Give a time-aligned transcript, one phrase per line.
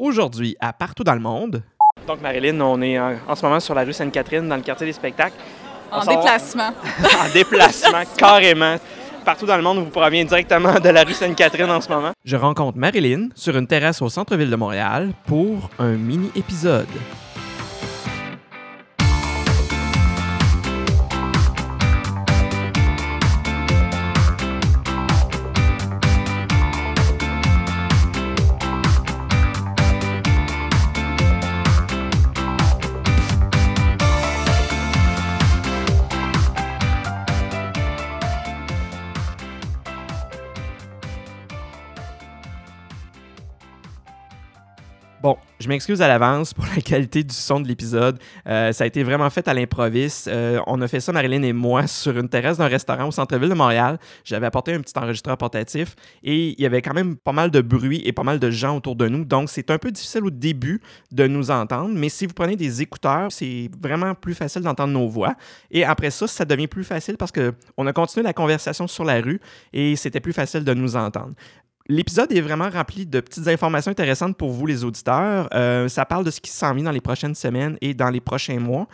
[0.00, 1.62] Aujourd'hui, à partout dans le monde.
[2.06, 4.86] Donc, Marilyn, on est en, en ce moment sur la rue Sainte-Catherine, dans le quartier
[4.86, 5.34] des spectacles.
[5.92, 6.68] On En déplacement.
[6.70, 8.76] en déplacement, carrément.
[9.26, 12.12] Partout dans le monde, vous provient directement de la rue Sainte-Catherine en ce moment.
[12.24, 16.88] Je rencontre Marilyn sur une terrasse au centre-ville de Montréal pour un mini-épisode.
[45.60, 48.18] Je m'excuse à l'avance pour la qualité du son de l'épisode.
[48.48, 50.26] Euh, ça a été vraiment fait à l'improviste.
[50.26, 53.50] Euh, on a fait ça, Marilyn et moi, sur une terrasse d'un restaurant au centre-ville
[53.50, 53.98] de Montréal.
[54.24, 57.60] J'avais apporté un petit enregistreur portatif et il y avait quand même pas mal de
[57.60, 59.26] bruit et pas mal de gens autour de nous.
[59.26, 60.80] Donc, c'est un peu difficile au début
[61.12, 65.08] de nous entendre, mais si vous prenez des écouteurs, c'est vraiment plus facile d'entendre nos
[65.08, 65.34] voix.
[65.70, 69.20] Et après ça, ça devient plus facile parce qu'on a continué la conversation sur la
[69.20, 69.40] rue
[69.74, 71.34] et c'était plus facile de nous entendre.
[71.90, 75.48] L'épisode est vraiment rempli de petites informations intéressantes pour vous, les auditeurs.
[75.52, 78.20] Euh, ça parle de ce qui s'en vient dans les prochaines semaines et dans les
[78.20, 78.86] prochains mois.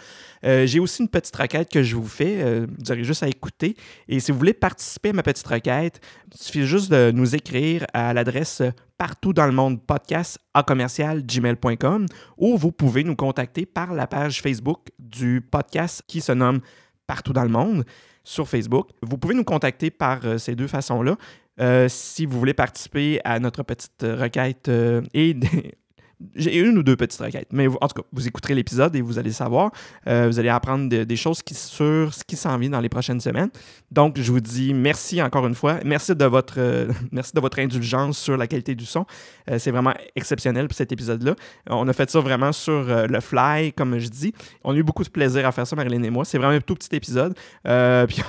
[0.47, 2.39] Euh, J'ai aussi une petite requête que je vous fais.
[2.39, 3.77] Euh, vous aurez juste à écouter.
[4.08, 6.00] Et si vous voulez participer à ma petite requête,
[6.33, 8.62] il suffit juste de nous écrire à l'adresse
[8.97, 12.06] partout dans le monde podcast à commercial gmail.com
[12.39, 16.61] ou vous pouvez nous contacter par la page Facebook du podcast qui se nomme
[17.06, 17.84] Partout dans le monde
[18.24, 18.89] sur Facebook.
[19.02, 21.17] Vous pouvez nous contacter par ces deux façons-là.
[21.60, 25.34] Euh, si vous voulez participer à notre petite requête euh, et
[26.34, 29.19] j'ai une ou deux petites requêtes, mais en tout cas, vous écouterez l'épisode et vous
[29.19, 29.70] allez savoir.
[30.09, 33.20] Euh, vous allez apprendre de- des choses sur ce qui s'en vient dans les prochaines
[33.20, 33.50] semaines.
[33.91, 35.78] Donc, je vous dis merci encore une fois.
[35.84, 39.05] Merci de votre, euh, merci de votre indulgence sur la qualité du son.
[39.50, 41.34] Euh, c'est vraiment exceptionnel pour cet épisode-là.
[41.69, 44.33] On a fait ça vraiment sur le fly, comme je dis.
[44.64, 46.25] On a eu beaucoup de plaisir à faire ça, Marilyn et moi.
[46.25, 47.34] C'est vraiment un tout petit épisode.
[47.64, 48.23] Puis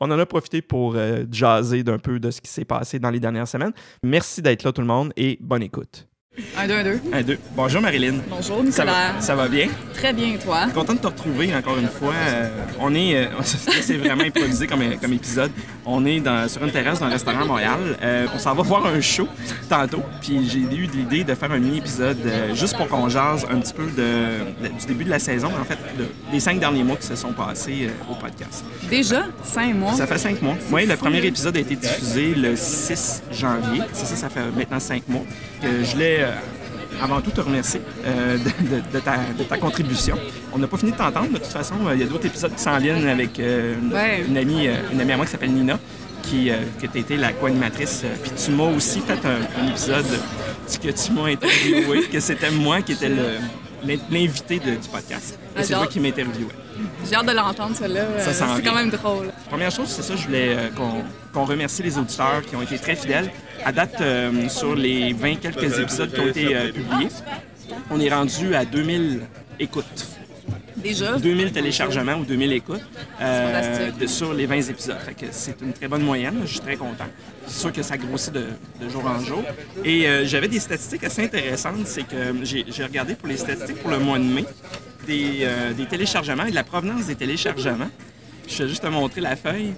[0.00, 0.96] on en a profité pour
[1.30, 3.72] jaser d'un peu de ce qui s'est passé dans les dernières semaines.
[4.02, 6.08] Merci d'être là, tout le monde, et bonne écoute.
[6.56, 7.00] Un, deux, un, deux.
[7.12, 7.38] Un, deux.
[7.56, 8.14] Bonjour Marilyn.
[8.28, 9.12] Bonjour, Ça Nicolas.
[9.14, 9.66] va, ça va bien?
[9.94, 10.66] Très bien, et toi?
[10.72, 12.12] Content de te retrouver encore une fois.
[12.14, 15.50] Euh, on est, euh, c'est vraiment improvisé comme, comme épisode.
[15.84, 17.78] On est dans- sur une terrasse d'un restaurant à Montréal.
[18.02, 19.26] Euh, on s'en va voir un show
[19.68, 20.02] tantôt.
[20.20, 23.58] Puis j'ai eu l'idée de faire un mini épisode euh, juste pour qu'on jase un
[23.58, 26.84] petit peu de, de- du début de la saison, en fait, de- des cinq derniers
[26.84, 28.64] mois qui se sont passés euh, au podcast.
[28.88, 29.94] Déjà, cinq mois?
[29.94, 30.54] Ça fait cinq mois.
[30.70, 33.82] Oui, le premier épisode a été diffusé le 6 janvier.
[33.92, 35.22] C'est ça, ça fait maintenant cinq mois.
[35.64, 36.27] Euh, je euh,
[37.02, 38.44] avant tout te remercier euh, de,
[38.76, 40.16] de- de ta, de ta contribution.
[40.52, 41.74] On n'a pas fini de t'entendre, de toute façon.
[41.86, 44.24] Euh, Il y a d'autres épisodes qui s'en viennent avec euh, une, Ouais.
[44.28, 45.78] une amie, euh, une amie à moi qui s'appelle Nina,
[46.22, 48.02] qui, euh, que tu été la co-animatrice.
[48.04, 50.06] Euh, Puis tu m'as aussi fait un, un épisode
[50.82, 53.10] que tu m'as interviewé, que c'était moi qui étais
[54.10, 55.38] l'invité du podcast.
[55.58, 56.48] Et c'est toi qui m'interviewais.
[57.08, 58.04] J'ai hâte de l'entendre, celle-là.
[58.20, 59.28] Ça C'est quand même drôle.
[59.48, 60.68] Première chose, c'est ça, je voulais euh,
[61.34, 63.30] qu'on remercie les auditeurs qui ont été très fidèles.
[63.64, 67.08] À date, euh, sur les 20 quelques épisodes qui ont été euh, publiés,
[67.90, 69.20] on est rendu à 2000
[69.58, 70.06] écoutes.
[70.76, 72.80] Déjà, 2000 téléchargements ou 2000 écoutes
[73.20, 74.96] euh, de- sur les 20 épisodes.
[75.32, 76.36] C'est une très bonne moyenne.
[76.44, 77.06] Je suis très content.
[77.48, 78.44] C'est sûr que ça grossit de,
[78.80, 79.42] de jour en jour.
[79.84, 81.84] Et j'avais des statistiques assez intéressantes.
[81.86, 84.44] C'est que j'ai regardé pour les statistiques pour le mois de mai
[85.08, 87.90] des, euh, des téléchargements et de la provenance des téléchargements.
[88.46, 89.72] Je vais juste te montrer la feuille.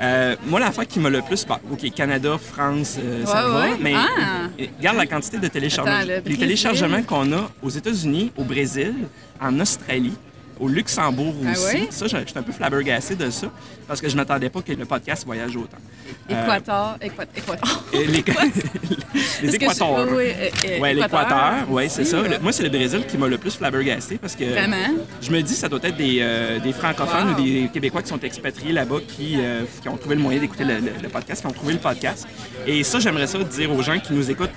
[0.00, 1.46] Euh, moi, la fois qui m'a le plus.
[1.46, 3.76] Bah, OK, Canada, France, euh, ça Ouais, va.
[3.80, 4.48] Mais Ah!
[4.78, 5.96] regarde la quantité de téléchargements.
[5.96, 8.94] Attends, le les téléchargements qu'on a aux États-Unis, au Brésil,
[9.40, 10.12] en Australie,
[10.60, 11.86] au Luxembourg Ah aussi.
[11.90, 13.48] Ça, je je suis un peu flabbergassé de ça
[13.86, 15.76] parce que je m'attendais pas que le podcast voyage autant.
[16.30, 18.06] Euh, Équateur, Équateur, les,
[19.42, 20.06] je- Équateurs.
[20.10, 22.20] Oui, oui, euh, euh, Ouais, l'équateur, ouais, c'est ça.
[22.22, 24.76] Le- moi, c'est le Brésil qui m'a le plus flabbergasté parce que Vraiment?
[25.22, 27.40] je me dis ça doit être des, euh, des francophones Wow.
[27.40, 30.64] ou des Québécois qui sont expatriés là-bas qui, euh, qui ont trouvé le moyen d'écouter
[30.64, 32.26] le, le- le podcast, qui ont trouvé le podcast.
[32.66, 34.50] Et ça, j'aimerais ça dire aux gens qui nous écoutent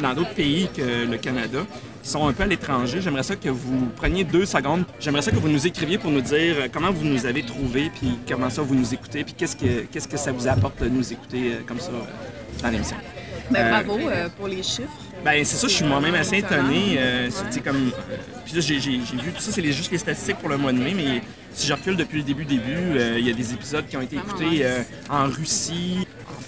[0.00, 1.60] dans d'autres pays que le Canada,
[2.02, 3.00] qui sont un peu à l'étranger.
[3.00, 4.84] J'aimerais ça que vous preniez deux secondes.
[5.00, 7.90] J'aimerais ça que vous nous écriviez pour nous dire euh, comment vous nous avez trouvés,
[7.98, 10.88] puis comment ça vous nous écoutez, puis qu'est-ce que, qu'est-ce que ça vous apporte de
[10.88, 11.90] nous écouter euh, comme ça
[12.62, 12.96] dans l'émission?
[13.50, 14.88] Ben, Euh, bravo euh, pour les chiffres.
[15.24, 16.96] Ben, c'est ça, je suis moi-même assez étonné.
[16.98, 17.60] euh, Ouais.
[17.60, 20.72] comme, euh, puis là, j'ai, vu tout ça, c'est juste les statistiques pour le mois
[20.72, 21.22] de mai, mais
[21.52, 24.16] si je recule depuis le début, début, il y a des épisodes qui ont été
[24.16, 24.66] Vraiment écoutés
[25.10, 26.06] en Russie,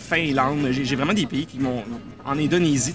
[0.09, 0.69] Finlande.
[0.71, 1.85] J'ai, vraiment des pays qui m'ont.
[2.25, 2.95] En Indonésie,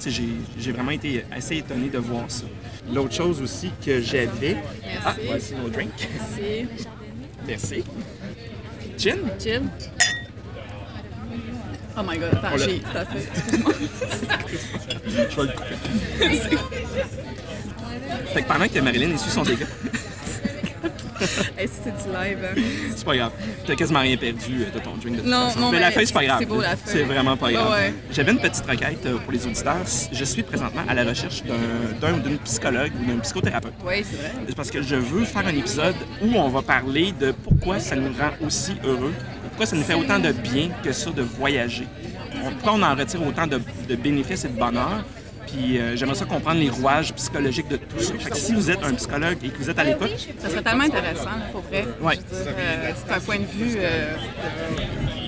[0.57, 2.45] j'ai, vraiment été assez étonné de voir ça.
[2.91, 4.57] L'autre chose aussi que j'avais.
[5.05, 6.09] Ah, voici nos drinks.
[6.35, 6.67] C'est
[7.47, 7.83] Merci.
[8.97, 9.19] Gin?
[11.95, 12.81] Oh my god, attends, j'ai.
[15.05, 15.75] Je vais le couper.
[18.33, 19.65] Fait que pendant que Marilyn essuie son dégât,
[21.57, 22.37] hey, si c'est du live.
[22.43, 22.61] hein.
[22.95, 23.31] c'est pas grave.
[23.65, 25.59] T'as quasiment rien perdu euh, de ton drink de toute Non, façon.
[25.59, 26.37] non, mais la feuille, c'est pas grave.
[26.39, 26.79] c'est beau, la feuille.
[26.85, 27.71] C'est vraiment pas grave.
[27.71, 27.93] Ouais.
[28.11, 29.77] J'avais une petite requête euh, pour les auditeurs.
[30.11, 31.43] Je suis présentement à la recherche
[32.01, 33.73] d'un ou d'une psychologue ou d'un psychothérapeute.
[33.85, 34.31] Oui, c'est vrai.
[34.47, 37.95] C'est parce que je veux faire un épisode où on va parler de pourquoi ça
[37.95, 39.13] nous rend aussi heureux,
[39.49, 41.87] pourquoi ça nous fait autant de bien que ça de voyager,
[42.41, 45.03] pourquoi on en retire autant de, de bénéfices et de bonheur.
[45.53, 48.13] Puis euh, j'aimerais ça comprendre les rouages psychologiques de tout ça.
[48.19, 50.09] Fait que si vous êtes un psychologue et que vous êtes à l'écoute,
[50.39, 51.85] Ça serait tellement intéressant, pour vrai.
[52.01, 52.17] Ouais.
[52.33, 53.75] Euh, c'est un point de vue.
[53.77, 54.15] euh,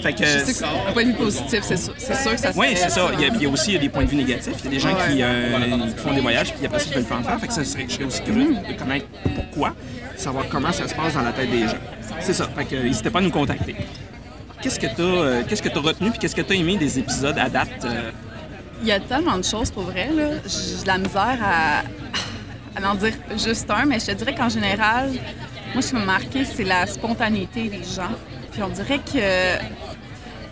[0.02, 2.38] fait que je sais que c'est un point de vue positif, c'est sûr, sûr que
[2.38, 3.10] ça Oui, c'est ça.
[3.14, 3.36] Il y, a, excellent.
[3.36, 4.54] il y a aussi des points de vue négatifs.
[4.60, 6.96] Il y a des gens qui, euh, qui font des voyages puis après ça, ils
[6.96, 7.40] veulent pas en faire.
[7.40, 9.06] Fait que ça serait, je serais aussi curieux de connaître
[9.36, 9.74] pourquoi,
[10.16, 11.78] savoir comment ça se passe dans la tête des gens.
[12.20, 12.48] C'est ça.
[12.56, 13.76] Fait que n'hésitez pas à nous contacter.
[14.62, 17.38] Qu'est-ce que tu as, que as retenu puis qu'est-ce que tu as aimé des épisodes
[17.38, 17.86] à date?
[18.82, 20.10] Il y a tellement de choses pour vrai.
[20.46, 21.80] J'ai de la misère à,
[22.84, 25.12] à en dire juste un, mais je te dirais qu'en général,
[25.74, 28.12] moi, ce qui m'a marqué, c'est la spontanéité des gens.
[28.52, 29.64] Puis on dirait que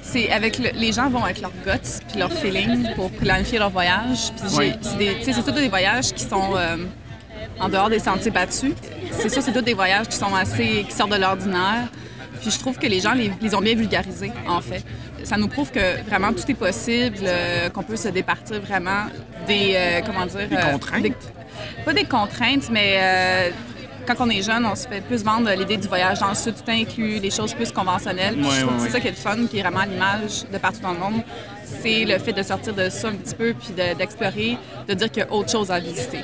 [0.02, 3.70] c'est avec le- les gens vont avec leur guts puis leur feeling pour planifier leur
[3.70, 4.32] voyage.
[4.36, 6.78] Puis c'est tous des voyages qui sont euh,
[7.60, 8.74] en dehors des sentiers battus.
[9.12, 11.88] C'est ça, c'est tous des voyages qui sont assez qui sortent de l'ordinaire.
[12.44, 14.84] Puis je trouve que les gens les, les ont bien vulgarisés, en fait.
[15.24, 19.06] Ça nous prouve que vraiment tout est possible, euh, qu'on peut se départir vraiment
[19.48, 21.14] des euh, comment dire Des contraintes?
[21.86, 23.50] pas des contraintes, mais euh,
[24.06, 26.56] quand on est jeune, on se fait plus vendre l'idée du voyage dans le sud,
[26.56, 28.36] tout inclus, des choses plus conventionnelles.
[28.36, 29.84] Puis Ouais, je trouve ouais, que c'est ça qui est le fun, qui est vraiment
[29.84, 31.22] l'image de partout dans le monde.
[31.82, 34.58] C'est le fait de sortir de ça un petit peu, puis de- d'explorer,
[34.88, 36.20] de, dire qu'il y a autre chose à visiter.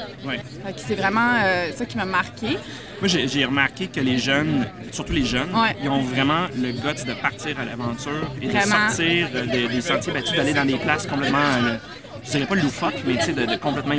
[0.77, 2.57] c'est vraiment euh, ça qui m'a marqué.
[3.01, 5.75] Moi, j'ai remarqué que les jeunes, surtout les jeunes, Ouais.
[5.81, 8.85] ils ont vraiment le guts de partir à l'aventure et Vraiment.
[8.87, 11.77] de sortir euh, des, des sentiers battus, d'aller dans des places complètement, euh,
[12.23, 13.93] je dirais pas loufoques, mais de, de complètement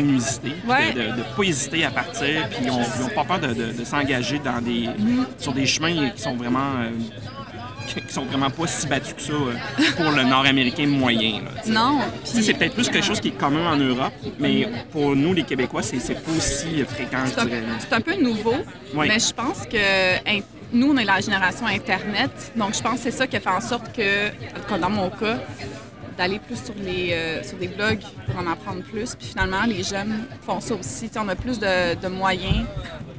[0.69, 0.93] Ouais.
[0.93, 3.72] de, de pas hésiter à partir, puis ils ont, ils ont pas peur de, de-
[3.72, 4.88] de s'engager dans des,
[5.38, 6.90] sur des chemins qui sont vraiment, euh,
[8.06, 9.55] qui sont vraiment pas si battus que ça euh,
[9.96, 11.43] pour le Nord-américain moyen.
[11.44, 11.50] là.
[11.67, 15.43] Non, c'est peut-être plus quelque chose qui est commun en Europe, mais pour nous, les
[15.43, 17.61] Québécois, c'est pas aussi fréquent, c'est je un, dirais.
[17.62, 17.75] là.
[17.81, 18.55] c'est un peu nouveau,
[18.94, 19.06] Oui.
[19.08, 19.76] mais je pense que
[20.72, 23.49] nous, on est la génération Internet, donc je pense que c'est ça qui a fait
[23.50, 24.28] en sorte que,
[24.81, 25.38] dans mon cas,
[26.20, 29.14] d'aller plus sur, les, euh, sur des blogs pour en apprendre plus.
[29.14, 31.11] Puis finalement, les jeunes font ça aussi.
[31.17, 32.67] On a plus de, de moyens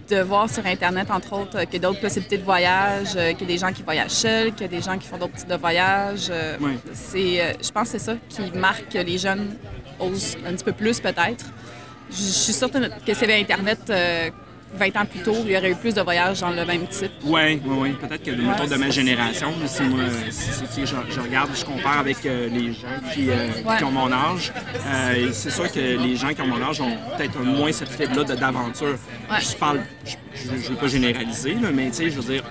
[0.07, 3.57] de voir sur Internet, entre autres, euh, a d'autres possibilités de voyage, euh, a des
[3.57, 6.31] gens qui voyagent seuls, a des gens qui font d'autres types de voyages.
[6.59, 6.77] Oui.
[6.93, 9.55] c'est, je pense que c'est ça qui marque que les jeunes
[9.99, 11.45] osent un petit peu plus, peut-être.
[12.11, 13.91] Je suis certaine que avait Internet
[14.73, 17.11] 20 ans plus tôt, il y aurait eu plus de voyages dans le même type.
[17.23, 17.91] Oui, oui, oui.
[17.99, 21.65] Peut-être que mettons, de ma génération, si moi, si, si- si je, je regarde, je
[21.65, 23.77] compare avec euh, les gens qui, euh, Ouais.
[23.77, 24.51] qui ont mon âge,
[24.87, 28.23] euh, c'est sûr que les gens qui ont mon âge ont peut-être moins cette fibre-là
[28.23, 28.95] d'aventure.
[29.29, 29.37] Ouais.
[29.41, 29.81] Je parle,
[30.33, 32.43] je ne veux pas généraliser, là, mais tu sais, je veux dire,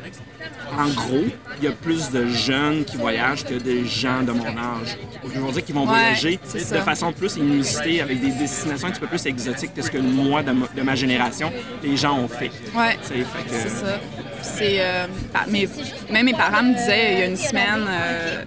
[0.79, 1.25] en gros,
[1.59, 4.97] il y a plus de jeunes qui voyagent que de gens de mon âge.
[5.25, 6.83] Je veux dire qu'ils vont Ouais, voyager c'est de ça.
[6.83, 10.43] façon plus inusitée, avec des destinations un petit peu plus exotiques que ce que moi,
[10.43, 11.53] de ma, de ma génération,
[11.83, 12.51] les gens ont fait.
[12.75, 13.99] Ouais, fait que- c'est ça.
[14.43, 15.69] C'est, euh, bah, mes-
[16.11, 18.45] même mes parents me disaient il y a une semaine, euh,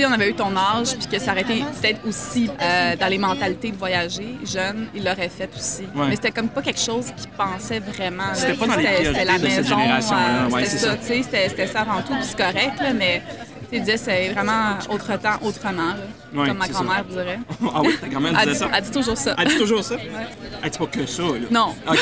[0.00, 3.06] si on avait eu ton âge, puis que ça aurait été peut-être aussi euh, dans
[3.08, 5.82] les mentalités de voyager, jeune, ils l'auraient fait aussi.
[5.94, 6.06] Ouais.
[6.08, 8.32] Mais c'était comme pas quelque chose qu'ils pensaient vraiment.
[8.34, 10.44] C'était pas dans les C'était- la de cette maison, génération-là.
[10.46, 10.96] euh, Ouais, c'était ça, ça.
[10.96, 13.96] tu sais, c'était ça avant tout, puis c'est correct, là, mais tu sais, ils disaient
[13.98, 15.96] c'est vraiment autre temps, autrement, là,
[16.40, 17.38] Ouais, comme ma grand-mère dirait.
[17.74, 18.70] Ah oui, ta grand-mère Elle disait dit, ça?
[18.78, 19.34] elle dit toujours ça.
[19.38, 19.96] Elle dit toujours ça?
[20.62, 21.28] Elle dit pas que ça, là.
[21.50, 21.98] Non, OK.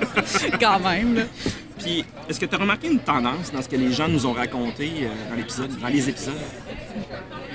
[0.60, 1.14] quand même.
[1.14, 1.22] là.
[1.78, 4.32] Puis, est-ce que tu as remarqué une tendance dans ce que les gens nous ont
[4.34, 6.34] raconté euh, dans l'épisode, dans les épisodes?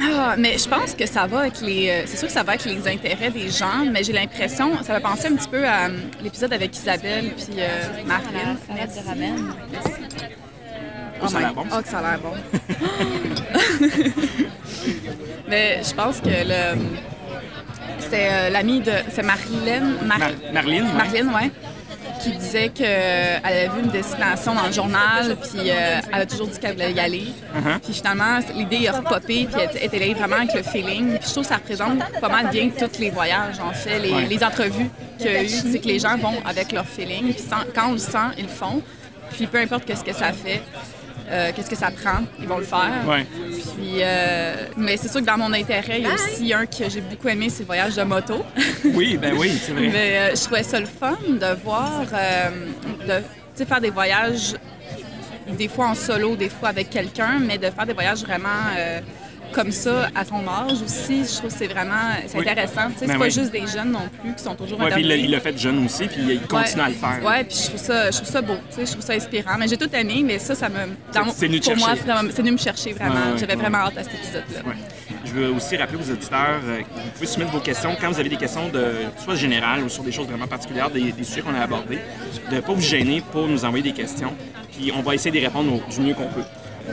[0.02, 1.90] Ah, mais je pense que ça va avec les.
[1.90, 4.94] euh, C'est sûr que ça va avec les intérêts des gens, mais j'ai l'impression, ça
[4.94, 5.90] va penser un petit peu à euh,
[6.22, 7.84] l'épisode avec Isabelle puis euh.
[8.68, 9.54] Salade de ramen.
[11.22, 11.64] Oh, ça a l'air bon.
[11.74, 12.34] Oh, que ça a l'air bon.
[15.48, 16.78] mais je pense que le.
[18.00, 18.92] C'était euh, l'amie de.
[19.10, 19.82] C'est Marilyn.
[20.06, 20.84] Mar- Mar- Marlene?
[20.84, 20.94] ouais.
[20.94, 21.52] Marlène, ouais.
[22.26, 26.48] Qui disait qu'elle avait vu une destination dans le journal, puis euh, elle a toujours
[26.48, 27.26] dit qu'elle voulait y aller.
[27.56, 27.80] Uh-huh.
[27.84, 31.18] Puis finalement, l'idée a repopé, puis elle était allée vraiment avec le feeling.
[31.20, 34.12] Puis je trouve que ça représente pas mal bien tous les voyages, en fait, les,
[34.12, 34.26] Ouais.
[34.26, 34.90] les entrevues
[35.20, 35.48] qu'il y a eu.
[35.50, 38.46] C'est que les gens vont avec leur feeling, puis sans- quand on le sent, ils
[38.46, 38.82] le font.
[39.32, 40.62] Puis peu importe qu'est-ce que ça fait,
[41.30, 42.92] euh, qu'est-ce que ça prend, ils vont le faire.
[43.08, 43.26] Ouais.
[43.76, 46.90] Puis, euh, mais c'est sûr que dans mon intérêt, il y a aussi un que
[46.90, 48.46] j'ai beaucoup aimé, c'est le voyage de moto.
[48.94, 49.90] Oui, ben oui, c'est vrai.
[49.92, 53.22] Mais euh, je trouvais ça le fun de voir, euh,
[53.58, 54.56] de faire des voyages,
[55.58, 59.02] des fois en solo, des fois avec quelqu'un, mais de faire des voyages vraiment euh,
[59.56, 61.94] comme ça à son âge aussi, je trouve que c'est vraiment
[62.28, 62.48] c'est Oui.
[62.50, 62.88] intéressant.
[62.90, 63.32] Ben c'est pas oui.
[63.32, 65.24] juste des jeunes non plus qui sont toujours Ouais, puis il l'a- interpellés.
[65.24, 67.20] il l'a fait jeune aussi, puis il continue à le faire.
[67.24, 69.56] Ouais, puis je trouve ça, je trouve ça beau, je trouve ça inspirant.
[69.58, 70.76] Mais j'ai tout aimé, mais ça, ça me,
[71.14, 73.16] dans C'est venu pour moi, c'est venu me chercher vraiment.
[73.16, 74.74] Ouais, J'avais vraiment hâte à cet épisode-là.
[75.26, 78.20] Je veux aussi rappeler aux auditeurs euh, que vous pouvez soumettre vos questions quand vous
[78.20, 78.86] avez des questions de
[79.24, 82.00] soit générales ou sur des choses vraiment particulières, des, des sujets qu'on a abordés,
[82.52, 84.34] de ne pas vous gêner pour nous envoyer des questions.
[84.78, 86.44] Puis on va essayer d'y répondre au- du mieux qu'on peut.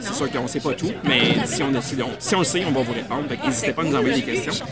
[0.00, 2.44] C'est sûr qu'on ne sait pas tout, mais si on, si on- si on le
[2.44, 3.24] sait, on va vous répondre.
[3.44, 4.64] N'hésitez pas à nous envoyer des questions.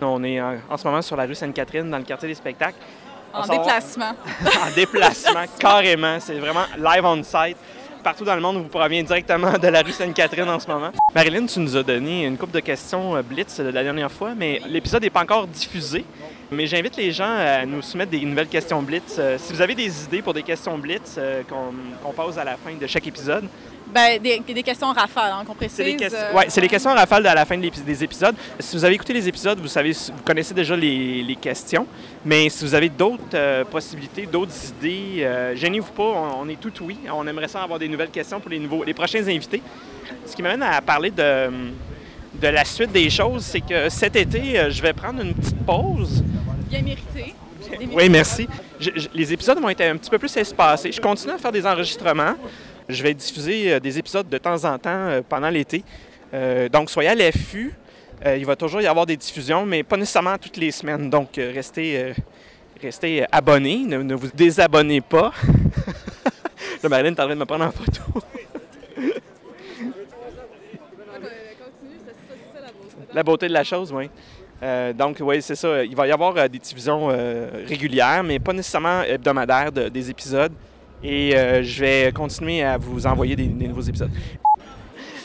[0.00, 2.76] On est en, en ce moment sur la rue Sainte-Catherine, dans le quartier des spectacles.
[3.32, 4.10] En déplacement.
[4.44, 6.18] en déplacement, carrément.
[6.20, 7.56] C'est vraiment live on site.
[8.02, 10.90] Partout dans le monde, vous provient directement de la rue Sainte-Catherine en ce moment.
[11.14, 14.32] Marilyn, tu nous as donné une couple de questions euh, blitz euh, la dernière fois,
[14.36, 16.04] mais l'épisode n'est pas encore diffusé.
[16.52, 19.16] Mais j'invite les gens à nous soumettre des nouvelles questions blitz.
[19.18, 22.56] Euh, si vous avez des idées pour des questions blitz euh, qu'on pose à la
[22.56, 23.44] fin de chaque épisode,
[23.94, 25.76] Ben, des, des questions rafales, hein, qu'on précise.
[25.76, 28.34] c'est les, ques- euh, ouais, c'est les questions rafales à la fin de des épisodes.
[28.58, 31.86] Si vous avez écouté les épisodes, vous savez, vous connaissez déjà les, les questions.
[32.24, 36.60] Mais si vous avez d'autres euh, possibilités, d'autres idées, euh, gênez-vous pas, on, on est
[36.60, 36.98] tout oui.
[37.12, 39.62] On aimerait ça avoir des nouvelles questions pour les, nouveaux, les prochains invités.
[40.26, 41.50] Ce qui m'amène à parler de,
[42.34, 46.22] de la suite des choses, c'est que cet été, je vais prendre une petite pause.
[46.72, 47.34] Bien mérité.
[47.92, 48.48] Oui, merci.
[48.80, 50.90] Je- je- les épisodes vont être un petit peu plus espacés.
[50.90, 52.34] Je continue à faire des enregistrements.
[52.88, 55.84] Je vais diffuser euh, des épisodes de temps en temps euh, pendant l'été.
[56.34, 57.72] Euh, donc, soyez à l'affût.
[58.24, 61.08] Euh, il va toujours y avoir des diffusions, mais pas nécessairement toutes les semaines.
[61.10, 62.14] Donc, euh, restez,
[62.80, 63.84] restez abonnés.
[63.86, 65.32] Ne, ne vous désabonnez pas.
[66.82, 68.00] Là, Marilyn est en train de me prendre en photo.
[73.14, 74.08] La beauté de la chose, oui.
[74.62, 75.84] Euh, donc, oui, c'est ça.
[75.84, 80.10] Il va y avoir euh, des diffusions euh, régulières, mais pas nécessairement hebdomadaires de- des
[80.10, 80.52] épisodes.
[81.02, 81.32] Et
[81.64, 84.12] je vais continuer à vous envoyer des, nouveaux épisodes.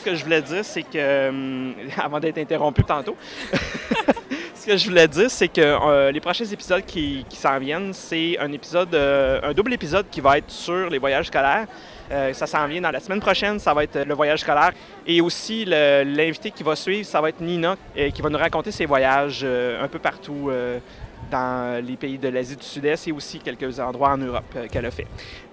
[0.00, 3.16] Ce que je voulais dire, c'est que, avant d'être interrompu tantôt,
[4.56, 8.36] ce que je voulais dire, c'est que les prochains épisodes qui, qui s'en viennent, c'est
[8.40, 11.68] un épisode, un double épisode qui va être sur les voyages scolaires.
[12.10, 14.72] Euh, ça s'en vient dans la semaine prochaine, ça va être le voyage scolaire.
[15.06, 18.70] Et aussi, l'invité qui va suivre, ça va être Nina, euh, qui va nous raconter
[18.72, 20.78] ses voyages euh, un peu partout euh,
[21.30, 24.86] dans les pays de l'Asie du Sud-Est et aussi quelques endroits en Europe euh, qu'elle
[24.86, 25.06] a fait.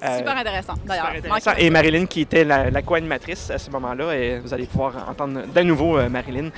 [0.04, 1.12] Euh, Super intéressant, d'ailleurs.
[1.58, 5.42] Et Marilyn, qui était la, la co-animatrice à ce moment-là, et vous allez pouvoir entendre
[5.54, 6.50] de nouveau euh, Marilyn.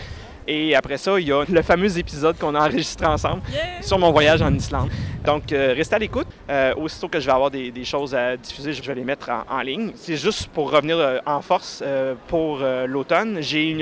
[0.48, 3.82] Et après ça, il y a le fameux épisode qu'on a enregistré ensemble Yeah!
[3.82, 4.90] sur mon voyage en Islande.
[5.26, 6.28] Donc, euh, restez à l'écoute.
[6.50, 9.30] Euh, aussitôt que je vais avoir des, des choses à diffuser, je vais les mettre
[9.30, 9.92] en, en ligne.
[9.96, 13.40] C'est juste pour revenir euh, en force euh, pour l'automne.
[13.42, 13.76] J'ai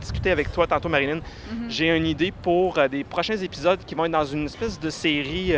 [0.00, 1.16] discuté avec toi tantôt, Marilyn.
[1.16, 1.66] Mhm.
[1.68, 5.52] J'ai une idée pour des prochains épisodes qui vont être dans une espèce de série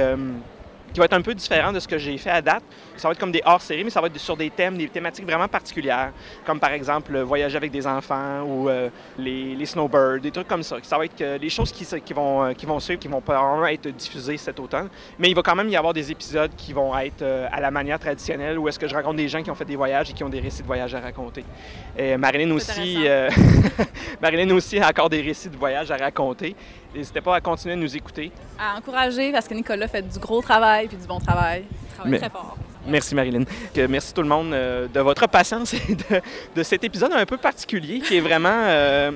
[0.92, 2.62] qui va être un peu différent de ce que j'ai fait à date.
[2.96, 5.24] Ça va être comme des hors-séries, mais ça va être sur des thèmes, des thématiques
[5.24, 6.12] vraiment particulières,
[6.44, 10.48] comme par exemple euh, voyager avec des enfants ou euh, les, les snowbirds, des trucs
[10.48, 10.76] comme ça.
[10.82, 13.66] Ça va être que les choses qui, vont, euh, qui vont suivre, qui vont probablement
[13.66, 14.88] être diffusées cet automne.
[15.18, 17.70] Mais il va quand même y avoir des épisodes qui vont être euh, à la
[17.70, 20.12] manière traditionnelle, où est-ce que je rencontre des gens qui ont fait des voyages et
[20.12, 21.44] qui ont des récits de voyage à raconter.
[21.96, 23.30] Et Marilyn aussi, euh,
[24.22, 26.54] Marilyn aussi a encore des récits de voyage à raconter.
[26.94, 28.32] N'hésitez pas à continuer de nous écouter.
[28.58, 31.64] À encourager, parce que Nicolas fait du gros travail puis du bon travail.
[31.70, 32.56] Il travaille Mais- très fort.
[32.86, 33.42] Merci Marilyn.
[33.90, 36.22] Merci tout le monde euh, de votre patience et de,
[36.54, 38.48] de cet épisode un peu particulier qui est vraiment...
[38.64, 39.10] euh,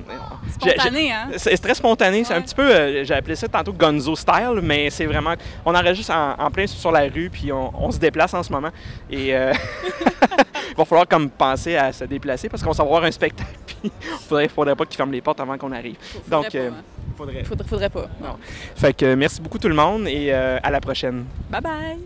[0.60, 1.28] Spontané, hein?
[1.38, 2.22] C'est très spontané.
[2.24, 5.74] C'est un petit peu, euh, j'ai appelé ça tantôt Gonzo style, mais c'est vraiment, on
[5.74, 8.70] enregistre en, en plein sur la rue, puis on, on se déplace en ce moment.
[9.10, 9.54] Et euh,
[10.70, 13.76] il va falloir comme penser à se déplacer parce qu'on va voir un spectacle, puis
[13.84, 13.90] il
[14.28, 15.96] faudrait, faudrait pas qu'ils ferment les portes avant qu'on arrive.
[16.28, 16.82] Faudrait Donc, pas, hein.
[17.12, 17.44] Faudrait.
[17.44, 18.08] faudrait, faudrait pas.
[18.20, 18.36] Non.
[18.74, 21.24] Fait que euh, merci beaucoup tout le monde et euh, à la prochaine.
[21.50, 21.98] Bye bye!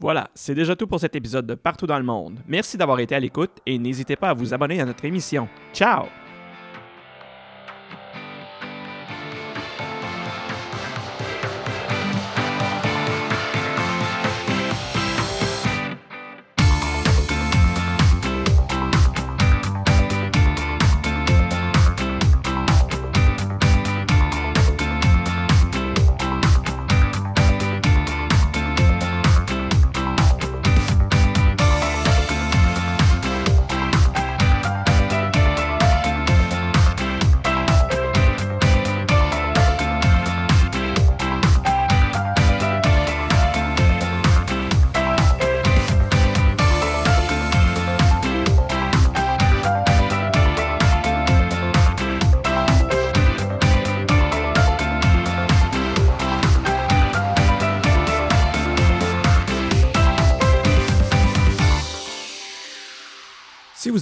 [0.00, 2.38] Voilà, c'est déjà tout pour cet épisode de Partout dans le monde.
[2.46, 5.48] Merci d'avoir été à l'écoute et n'hésitez pas à vous abonner à notre émission.
[5.72, 6.23] Ciao!